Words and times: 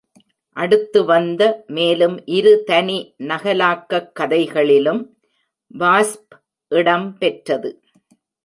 அடுத்து 0.53 1.05
வந்த 1.05 1.63
மேலும் 1.67 2.25
இரு 2.25 2.63
தனி 2.63 3.15
நகலாக்கக் 3.19 4.11
கதைகளிலும் 4.19 5.17
வாஸ்ப் 5.79 6.33
இடம்பெற்றது. 6.71 7.71